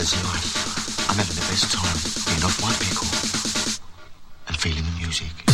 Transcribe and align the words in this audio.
mother's 0.00 0.24
life. 0.24 1.10
I'm 1.10 1.16
having 1.16 1.34
the 1.34 1.42
best 1.42 1.70
time 1.72 1.96
being 2.24 2.42
off 2.42 2.58
my 2.62 2.72
pickle 2.80 3.08
and 4.48 4.56
feeling 4.56 4.84
the 4.84 4.98
music. 4.98 5.49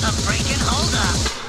The 0.00 0.06
freaking 0.06 0.62
holdup? 0.62 1.39